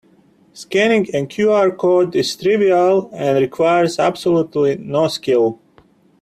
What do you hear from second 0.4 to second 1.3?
Scanning a